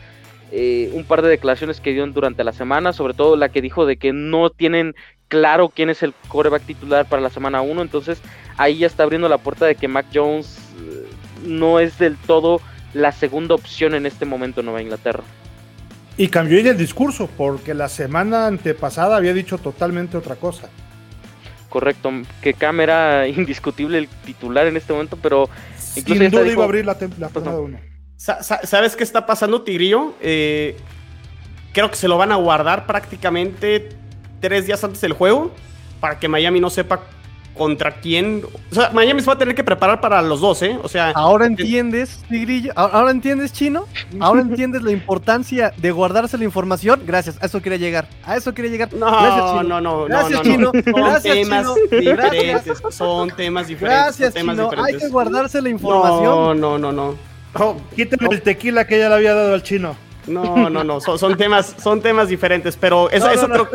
[0.52, 3.84] eh, un par de declaraciones que dio durante la semana sobre todo la que dijo
[3.84, 4.94] de que no tienen
[5.28, 8.22] claro quién es el quarterback titular para la semana 1 entonces
[8.56, 11.08] ahí ya está abriendo la puerta de que Mac Jones eh,
[11.44, 12.62] no es del todo
[12.94, 15.22] la segunda opción en este momento en Nueva Inglaterra
[16.20, 20.68] y cambió el discurso, porque la semana antepasada había dicho totalmente otra cosa.
[21.70, 22.10] Correcto,
[22.42, 25.48] que Cam era indiscutible el titular en este momento, pero
[25.96, 27.80] incluso Sin duda iba a abrir la, temporada uno.
[28.18, 30.12] ¿Sabes qué está pasando, Tigrillo?
[30.20, 30.76] Eh,
[31.72, 33.88] creo que se lo van a guardar prácticamente
[34.40, 35.54] tres días antes del juego
[36.00, 37.00] para que Miami no sepa
[37.54, 38.44] contra quién.
[38.70, 40.78] O sea, Miami se va a tener que preparar para los dos, ¿eh?
[40.82, 41.10] O sea.
[41.10, 42.72] Ahora entiendes, Tigrillo.
[42.76, 43.86] Ahora entiendes, Chino.
[44.18, 47.02] Ahora entiendes la importancia de guardarse la información.
[47.06, 48.08] Gracias, a eso quería llegar.
[48.24, 48.92] A eso quería llegar.
[48.92, 49.62] No, Gracias, Chino.
[49.62, 50.72] no, no, Gracias, Chino.
[50.72, 52.82] Son temas diferentes.
[52.90, 54.04] Son temas diferentes.
[54.04, 54.70] Gracias, temas Chino.
[54.84, 56.24] Hay que guardarse la información.
[56.24, 57.30] No, no, no, no.
[57.54, 59.96] Oh, quítame el tequila que ya le había dado al chino.
[60.26, 63.68] No, no, no, son, temas, son temas diferentes, pero eso, eso creo,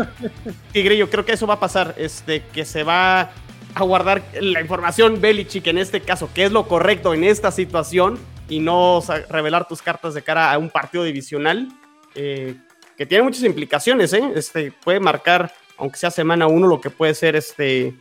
[0.71, 3.31] Tigrillo, creo que eso va a pasar, este, que se va
[3.75, 8.17] a guardar la información Belichick en este caso, que es lo correcto en esta situación
[8.47, 11.67] y no revelar tus cartas de cara a un partido divisional
[12.15, 12.55] eh,
[12.97, 14.31] que tiene muchas implicaciones, ¿eh?
[14.33, 17.93] Este, puede marcar, aunque sea semana uno, lo que puede ser este,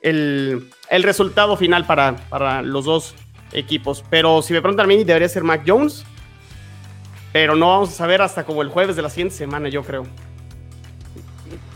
[0.00, 3.16] el, resultado final para, para los dos
[3.52, 4.04] equipos.
[4.08, 6.04] Pero si me preguntan a mí, debería ser Mac Jones,
[7.32, 10.06] pero no vamos a saber hasta como el jueves de la siguiente semana, yo creo.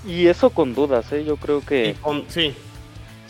[0.07, 1.25] Y eso con dudas, ¿eh?
[1.25, 1.97] Yo creo que...
[2.29, 2.55] sí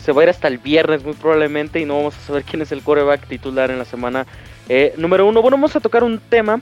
[0.05, 2.61] se va a ir hasta el viernes muy probablemente y no vamos a saber quién
[2.61, 4.27] es el coreback titular en la semana
[4.69, 5.41] eh, número uno.
[5.41, 6.61] Bueno, vamos a tocar un tema,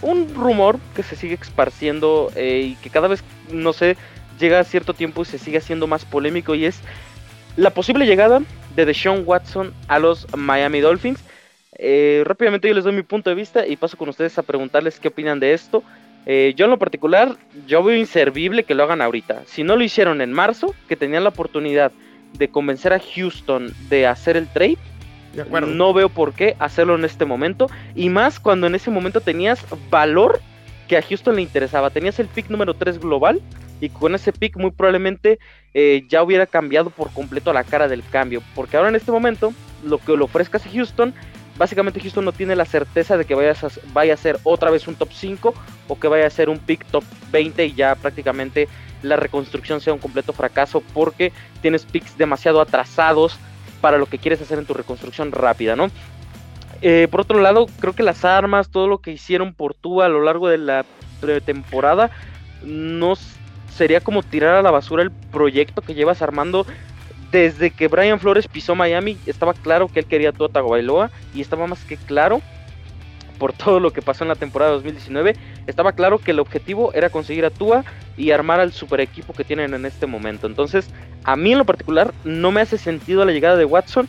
[0.00, 3.22] un rumor que se sigue esparciendo eh, y que cada vez,
[3.52, 3.98] no sé,
[4.40, 6.80] llega a cierto tiempo y se sigue haciendo más polémico y es
[7.58, 8.40] la posible llegada
[8.74, 11.22] de Deshaun Watson a los Miami Dolphins.
[11.76, 14.98] Eh, rápidamente yo les doy mi punto de vista y paso con ustedes a preguntarles
[14.98, 15.82] qué opinan de esto.
[16.26, 19.44] Yo en lo particular, yo veo inservible que lo hagan ahorita.
[19.46, 21.90] Si no lo hicieron en marzo, que tenían la oportunidad
[22.34, 24.78] de convencer a Houston de hacer el trade,
[25.50, 27.68] no veo por qué hacerlo en este momento.
[27.94, 30.40] Y más cuando en ese momento tenías valor
[30.88, 31.90] que a Houston le interesaba.
[31.90, 33.40] Tenías el pick número 3 global
[33.80, 35.38] y con ese pick muy probablemente
[35.74, 38.42] eh, ya hubiera cambiado por completo la cara del cambio.
[38.54, 39.52] Porque ahora en este momento,
[39.84, 41.14] lo que le ofrezcas a Houston,
[41.56, 44.88] básicamente Houston no tiene la certeza de que vaya a, vaya a ser otra vez
[44.88, 45.54] un top 5
[45.88, 48.68] o que vaya a ser un pick top 20 y ya prácticamente
[49.02, 51.32] la reconstrucción sea un completo fracaso porque
[51.62, 53.38] tienes picks demasiado atrasados
[53.80, 55.90] para lo que quieres hacer en tu reconstrucción rápida, ¿no?
[56.80, 60.08] Eh, por otro lado, creo que las armas, todo lo que hicieron por tú a
[60.08, 60.84] lo largo de la
[61.44, 62.10] temporada,
[62.62, 63.14] no
[63.74, 66.66] sería como tirar a la basura el proyecto que llevas armando
[67.30, 69.16] desde que Brian Flores pisó Miami.
[69.26, 72.40] Estaba claro que él quería a Tua Tagovailoa y estaba más que claro
[73.38, 77.10] por todo lo que pasó en la temporada 2019, estaba claro que el objetivo era
[77.10, 77.84] conseguir a Tua
[78.16, 80.46] y armar al super equipo que tienen en este momento.
[80.46, 80.88] Entonces,
[81.24, 84.08] a mí en lo particular no me hace sentido la llegada de Watson,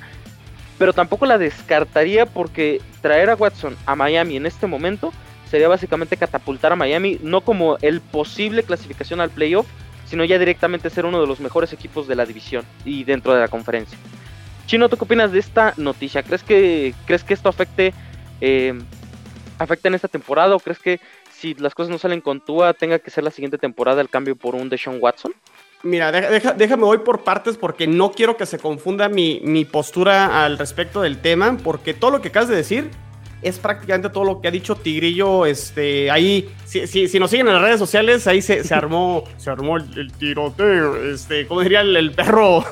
[0.78, 5.12] pero tampoco la descartaría porque traer a Watson a Miami en este momento
[5.50, 9.68] sería básicamente catapultar a Miami no como el posible clasificación al playoff,
[10.06, 13.42] sino ya directamente ser uno de los mejores equipos de la división y dentro de
[13.42, 13.98] la conferencia.
[14.68, 16.24] Chino, ¿tú qué opinas de esta noticia?
[16.24, 17.94] ¿Crees que, crees que esto afecte
[18.42, 18.80] eh,
[19.60, 21.00] afecta en esta temporada o crees que
[21.32, 24.36] si las cosas no salen con Tua tenga que ser la siguiente temporada el cambio
[24.36, 25.34] por un Deshaun Watson?
[25.84, 30.58] Mira, déjame voy por partes porque no quiero que se confunda mi, mi, postura al
[30.58, 32.90] respecto del tema, porque todo lo que acabas de decir
[33.42, 35.46] es prácticamente todo lo que ha dicho Tigrillo.
[35.46, 39.50] Este, ahí, si, si, nos siguen en las redes sociales, ahí se, se armó, se
[39.50, 41.12] armó el, tiroteo.
[41.14, 42.66] Este, como diría el, perro,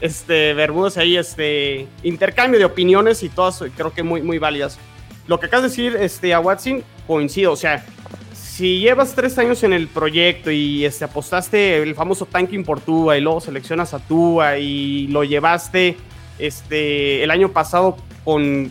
[0.00, 4.78] este, Bermúdez ahí, este, intercambio de opiniones y todas creo que muy, muy válidas
[5.26, 7.52] lo que acabas de decir, este, a Watson, coincido.
[7.52, 7.84] O sea,
[8.32, 13.16] si llevas tres años en el proyecto y este, apostaste el famoso tanking por Tua
[13.16, 15.96] y luego seleccionas a Tua y lo llevaste
[16.38, 18.70] este, el año pasado con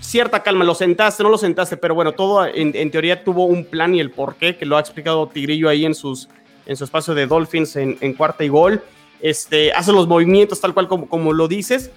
[0.00, 3.94] cierta calma, lo sentaste, no lo sentaste, pero bueno, todo en, teoría tuvo un plan
[3.94, 6.28] y el porqué, que lo ha explicado Tigrillo ahí en, sus,
[6.66, 8.82] en su espacio de Dolphins en, cuarta y gol.
[9.20, 11.90] Este, hace los movimientos tal cual como, como lo dices.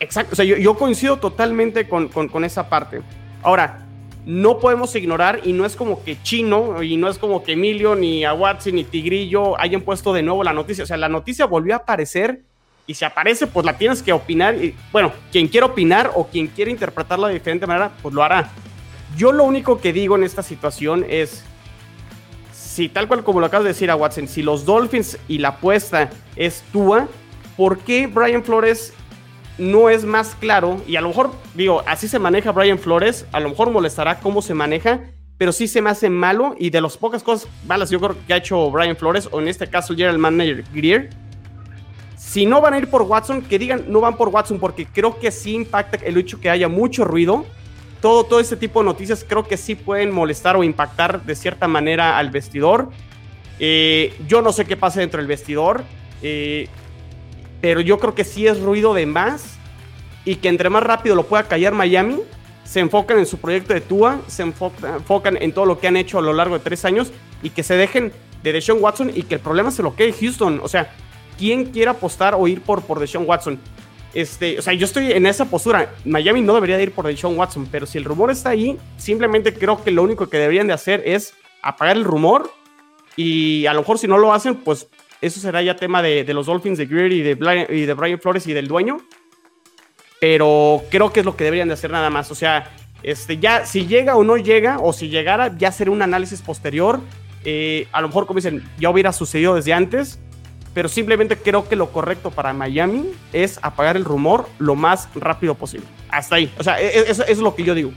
[0.00, 3.02] Exacto, o sea, yo, coincido totalmente con, con, con esa parte.
[3.42, 3.86] Ahora,
[4.24, 7.96] no podemos ignorar y no es como que Chino y no es como que Emilio
[7.96, 10.84] ni a Watson ni Tigrillo hayan puesto de nuevo la noticia.
[10.84, 12.42] O sea, la noticia volvió a aparecer
[12.86, 14.54] y si aparece, pues la tienes que opinar.
[14.54, 18.50] Y, bueno, quien quiera opinar o quien quiera interpretarla de diferente manera, pues lo hará.
[19.16, 21.44] Yo lo único que digo en esta situación es,
[22.52, 25.48] si tal cual como lo acabas de decir a Watson, si los Dolphins y la
[25.48, 27.08] apuesta es Tua,
[27.56, 28.94] ¿por qué Brian Flores
[29.62, 33.40] no es más claro, y a lo mejor, digo, así se maneja Brian Flores, a
[33.40, 35.00] lo mejor molestará cómo se maneja,
[35.38, 38.34] pero sí se me hace malo y de las pocas cosas malas yo creo que
[38.34, 41.10] ha hecho Brian Flores, o en este caso el manager Greer,
[42.16, 45.18] si no van a ir por Watson, que digan no van por Watson, porque creo
[45.18, 47.44] que sí impacta el hecho que haya mucho ruido.
[48.00, 51.68] Todo, todo este tipo de noticias creo que sí pueden molestar o impactar de cierta
[51.68, 52.90] manera al vestidor.
[53.58, 55.84] Eh, yo no sé qué pasa dentro del vestidor.
[56.22, 56.68] Eh,
[57.62, 59.54] pero yo creo que sí es ruido de más
[60.26, 62.18] y que entre más rápido lo pueda callar Miami,
[62.64, 66.18] se enfocan en su proyecto de Tua, se enfocan en todo lo que han hecho
[66.18, 69.36] a lo largo de tres años y que se dejen de Deshaun Watson y que
[69.36, 70.60] el problema se lo quede Houston.
[70.62, 70.92] O sea,
[71.38, 73.58] ¿quién quiere apostar o ir por, por Deshaun Watson?
[74.12, 75.94] Este, o sea, yo estoy en esa postura.
[76.04, 79.54] Miami no debería de ir por Deshaun Watson, pero si el rumor está ahí, simplemente
[79.54, 82.50] creo que lo único que deberían de hacer es apagar el rumor
[83.14, 84.88] y a lo mejor si no lo hacen, pues
[85.22, 88.46] eso será ya tema de, los Dolphins, de Greer y de, y de Brian Flores
[88.48, 88.98] y del dueño.
[90.20, 92.30] Pero creo que es lo que deberían de hacer nada más.
[92.30, 92.70] O sea,
[93.04, 97.00] este, ya si llega o no llega, o si llegara, ya será un análisis posterior.
[97.44, 100.18] Eh, a lo mejor, como dicen, ya hubiera sucedido desde antes.
[100.74, 105.54] Pero simplemente creo que lo correcto para Miami es apagar el rumor lo más rápido
[105.54, 105.86] posible.
[106.08, 106.52] Hasta ahí.
[106.58, 107.92] O sea, e, e, eso, es lo que yo digo.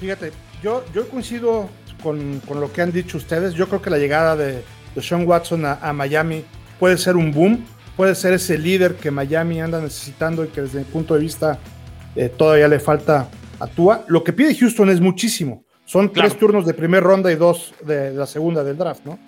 [0.00, 1.68] Fíjate, yo, yo coincido
[2.02, 3.54] con, con, lo que han dicho ustedes.
[3.54, 6.44] Yo creo que la llegada de, de Sean Watson a, Miami
[6.78, 7.64] puede ser un boom,
[7.96, 11.58] puede ser ese líder que Miami anda necesitando y que desde mi punto de vista
[12.16, 14.04] eh, todavía le falta a Tua.
[14.08, 15.64] Lo que pide Houston es muchísimo.
[15.84, 19.18] Son tres turnos de primera ronda y dos de, la segunda del draft, ¿no?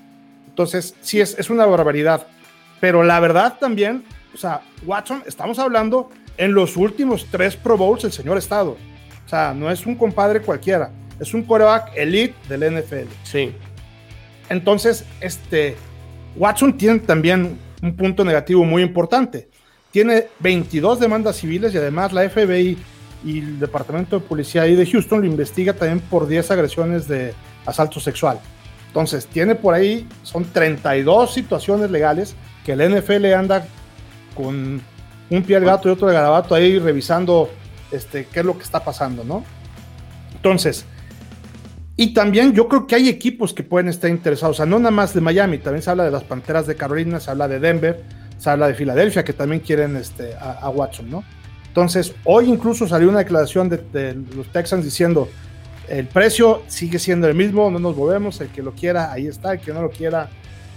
[0.49, 2.27] Entonces, sí, es, es una barbaridad.
[2.81, 8.05] Pero la verdad también, o sea, Watson, estamos hablando en los últimos tres Pro Bowls
[8.05, 8.77] el señor Estado.
[9.25, 13.09] O sea, no es un compadre cualquiera, es un quarterback elite del NFL.
[13.25, 13.55] Sí.
[14.53, 15.77] Entonces, este,
[16.37, 19.49] Watson tiene también un punto negativo muy importante.
[19.91, 22.77] Tiene 22 demandas civiles y además la FBI
[23.25, 27.33] y el Departamento de Policía ahí de Houston lo investiga también por 10 agresiones de
[27.65, 28.41] asalto sexual.
[28.89, 32.37] Entonces, tiene por ahí, son 32 situaciones legales
[32.67, 33.67] que el NFL anda
[34.35, 34.83] con
[35.31, 37.49] un pie al gato y otro de garabato ahí revisando
[37.91, 39.45] este, qué es lo que está pasando, ¿no?
[40.35, 40.85] Entonces,
[42.03, 44.91] y también yo creo que hay equipos que pueden estar interesados, o sea, no nada
[44.91, 48.03] más de Miami, también se habla de las Panteras de Carolina, se habla de Denver,
[48.39, 51.23] se habla de Filadelfia, que también quieren este, a, Watson, ¿no?
[51.69, 55.29] Entonces, hoy incluso salió una declaración de, los Texans diciendo,
[55.89, 59.53] el precio sigue siendo el mismo, no nos movemos, el que lo quiera, ahí está,
[59.53, 60.29] el que no lo quiera,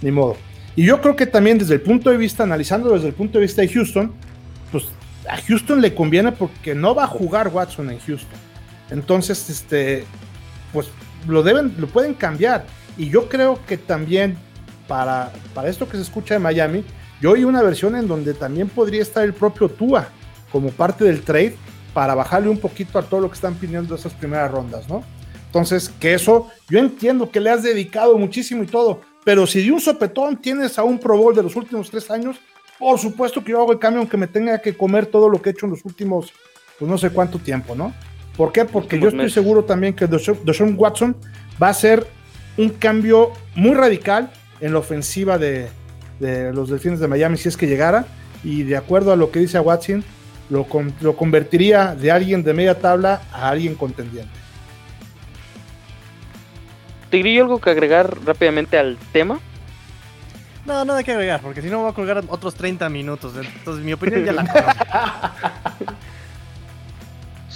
[0.02, 0.36] ni modo.
[0.76, 3.46] Y yo creo que también desde el punto de vista, analizando desde el punto de
[3.46, 4.12] vista de Houston,
[4.70, 4.84] pues
[5.28, 8.38] a Houston le conviene porque no va a jugar Watson en Houston.
[8.90, 10.04] Entonces, este,
[10.76, 10.88] pues
[11.26, 12.66] lo deben, lo pueden cambiar.
[12.98, 14.36] Y yo creo que también
[14.86, 16.84] para, para esto que se escucha de Miami,
[17.18, 20.08] yo oí una versión en donde también podría estar el propio Tua
[20.52, 21.56] como parte del trade
[21.94, 25.02] para bajarle un poquito a todo lo que están pidiendo esas primeras rondas, ¿no?
[25.46, 29.72] Entonces, que eso, yo entiendo que le has dedicado muchísimo y todo, pero si de
[29.72, 32.36] un sopetón tienes a un Pro Bowl de los últimos tres años,
[32.78, 35.48] por supuesto que yo hago el cambio aunque me tenga que comer todo lo que
[35.48, 36.34] he hecho en los últimos,
[36.78, 37.94] pues no sé cuánto tiempo, ¿no?
[38.36, 38.64] ¿Por qué?
[38.64, 41.16] Porque yo estoy seguro también que Deshaun Watson
[41.62, 42.06] va a ser
[42.56, 45.68] un cambio muy radical en la ofensiva de,
[46.20, 48.06] los Delfines de Miami si es que llegara.
[48.44, 50.04] Y de acuerdo a lo que dice Watson,
[50.50, 50.66] lo,
[51.00, 54.30] lo convertiría de alguien de media tabla a alguien contendiente.
[57.10, 59.40] ¿Tigrillo algo que agregar rápidamente al tema?
[60.66, 63.34] No, nada que agregar, porque si no voy a colgar otros 30 minutos.
[63.36, 64.42] Entonces mi opinión ya la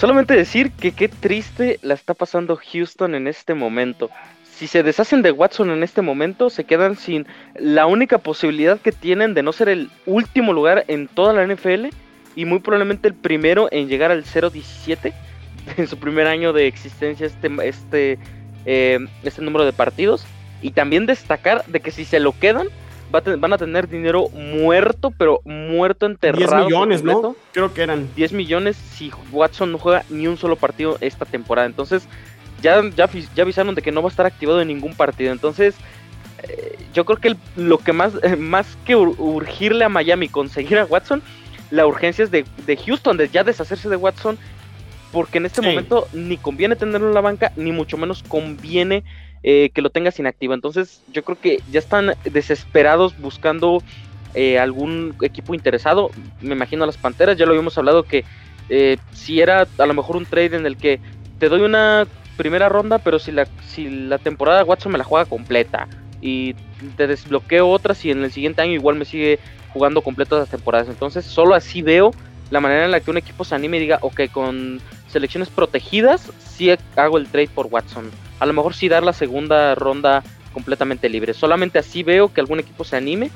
[0.01, 4.09] Solamente decir que qué triste la está pasando Houston en este momento.
[4.45, 8.93] Si se deshacen de Watson en este momento, se quedan sin la única posibilidad que
[8.93, 11.89] tienen de no ser el último lugar en toda la NFL
[12.35, 15.13] y muy probablemente el primero en llegar al 0-17
[15.77, 18.19] en su primer año de existencia este, este,
[18.65, 20.25] eh, este número de partidos.
[20.63, 22.69] Y también destacar de que si se lo quedan,
[23.11, 26.66] van a tener dinero muerto, pero muerto enterrado.
[26.66, 27.37] 10 millones, ¿no?
[27.53, 28.09] Creo que eran.
[28.14, 31.66] 10 millones si Watson no juega ni un solo partido esta temporada.
[31.66, 32.07] Entonces,
[32.62, 35.33] ya, ya, ya avisaron de que no va a estar activado en ningún partido.
[35.33, 35.75] Entonces,
[36.42, 41.23] eh, yo creo que lo que más, más que urgirle a Miami conseguir a Watson,
[41.70, 42.44] la urgencia es de,
[42.87, 44.38] Houston, de ya deshacerse de Watson.
[45.12, 49.03] Porque en este momento ni conviene tenerlo en la banca, ni mucho menos conviene
[49.42, 50.55] eh, que lo tengas inactivo.
[50.55, 53.83] Entonces yo creo que ya están desesperados buscando
[54.35, 56.11] eh, algún equipo interesado.
[56.40, 58.24] Me imagino a las Panteras, ya lo habíamos hablado que
[58.68, 61.00] eh, si era a lo mejor un trade en el que
[61.38, 65.24] te doy una primera ronda, pero si la, si la temporada Watson me la juega
[65.24, 65.88] completa
[66.20, 66.55] y
[66.96, 69.38] te desbloqueo otra, si en el siguiente año igual me sigue
[69.72, 70.88] jugando completas las temporadas.
[70.88, 72.12] Entonces solo así veo
[72.50, 76.31] la manera en la que un equipo se anime y diga, ok, con selecciones protegidas,
[76.38, 81.09] sí hago el trade por Watson a lo mejor sí dar la segunda ronda completamente
[81.09, 81.35] libre.
[81.35, 83.31] Solamente así veo que algún equipo se anime,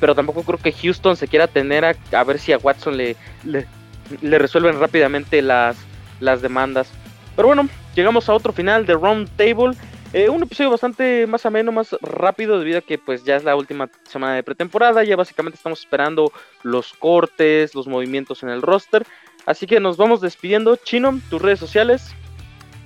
[0.00, 4.38] pero tampoco creo que Houston se quiera tener a, ver si a Watson le, le,
[4.38, 5.76] resuelven rápidamente las,
[6.20, 6.90] las demandas.
[7.36, 9.76] Pero bueno, llegamos a otro final de Round Table.
[10.12, 13.56] Eh, un episodio bastante más ameno, más rápido, debido a que pues ya es la
[13.56, 15.02] última semana de pretemporada.
[15.02, 19.04] Ya básicamente estamos esperando los cortes, los movimientos en el roster.
[19.46, 20.76] Así que nos vamos despidiendo.
[20.76, 22.14] Chino, tus redes sociales.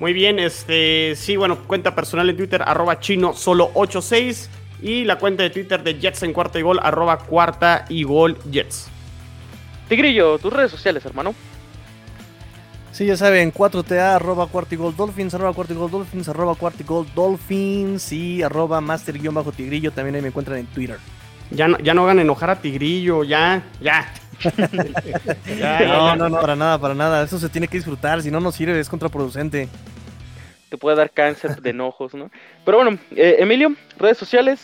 [0.00, 4.48] Muy bien, este, sí, bueno, cuenta personal en Twitter, arroba chino solo 86
[4.80, 8.38] y la cuenta de Twitter de Jets en cuarta y gol, arroba cuarta y gol
[8.50, 8.88] Jets.
[9.88, 11.34] Tigrillo, tus redes sociales, hermano.
[12.92, 16.54] Sí, ya saben, 4TA, arroba cuarta y gol Dolphins, arroba cuarta y gol Dolphins, arroba
[16.54, 20.98] cuarta y gol Dolphins y arroba master-tigrillo, también ahí me encuentran en Twitter.
[21.50, 24.12] Ya no, ya no hagan enojar a Tigrillo, ya, ya.
[25.86, 27.22] no, no, no, para nada, para nada.
[27.22, 29.68] Eso se tiene que disfrutar, si no, no sirve, es contraproducente.
[30.68, 32.30] Te puede dar cáncer de enojos, ¿no?
[32.64, 34.60] Pero bueno, eh, Emilio, redes sociales.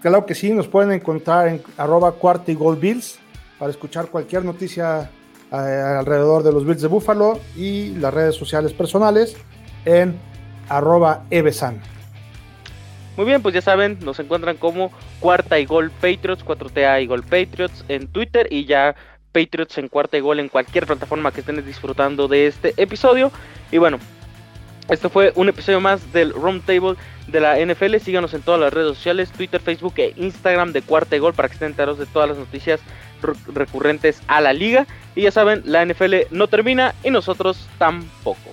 [0.00, 3.18] Claro que sí, nos pueden encontrar en arroba cuarta y gol Bills
[3.58, 5.10] para escuchar cualquier noticia
[5.52, 9.36] eh, alrededor de los Bills de Buffalo y las redes sociales personales
[9.84, 10.18] en
[10.68, 11.80] arroba evesan.
[13.16, 17.22] Muy bien, pues ya saben, nos encuentran como Cuarta y Gol Patriots, 4TA y Gol
[17.22, 18.94] Patriots en Twitter y ya
[19.32, 23.30] Patriots en Cuarta y Gol en cualquier plataforma que estén disfrutando de este episodio.
[23.70, 23.98] Y bueno,
[24.88, 26.96] esto fue un episodio más del Roundtable
[27.28, 27.96] de la NFL.
[27.98, 31.48] Síganos en todas las redes sociales, Twitter, Facebook e Instagram de Cuarta y Gol para
[31.48, 32.80] que estén enterados de todas las noticias
[33.52, 34.86] recurrentes a la liga.
[35.14, 38.50] Y ya saben, la NFL no termina y nosotros tampoco.